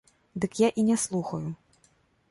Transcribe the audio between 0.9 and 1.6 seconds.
слухаю.